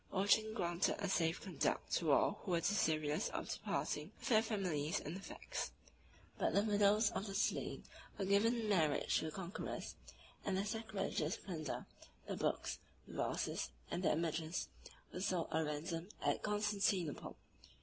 Orchan 0.11 0.55
granted 0.55 0.95
a 0.97 1.07
safe 1.07 1.41
conduct 1.41 1.91
to 1.97 2.11
all 2.11 2.39
who 2.41 2.49
were 2.49 2.59
desirous 2.59 3.29
of 3.29 3.51
departing 3.51 4.11
with 4.17 4.29
their 4.29 4.41
families 4.41 4.99
and 4.99 5.15
effects; 5.15 5.73
but 6.39 6.55
the 6.55 6.63
widows 6.63 7.11
of 7.11 7.27
the 7.27 7.35
slain 7.35 7.83
were 8.17 8.25
given 8.25 8.55
in 8.61 8.67
marriage 8.67 9.19
to 9.19 9.25
the 9.25 9.31
conquerors; 9.31 9.93
and 10.43 10.57
the 10.57 10.65
sacrilegious 10.65 11.37
plunder, 11.37 11.85
the 12.25 12.35
books, 12.35 12.79
the 13.07 13.13
vases, 13.13 13.69
and 13.91 14.01
the 14.01 14.11
images, 14.11 14.69
were 15.13 15.21
sold 15.21 15.47
or 15.51 15.63
ransomed 15.65 16.09
at 16.19 16.41
Constantinople. 16.41 17.37